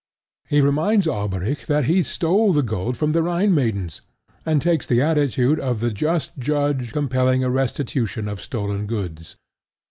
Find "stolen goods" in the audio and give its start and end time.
8.41-9.35